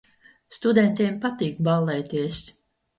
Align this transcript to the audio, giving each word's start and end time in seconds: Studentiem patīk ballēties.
Studentiem 0.57 1.21
patīk 1.27 1.63
ballēties. 1.71 2.45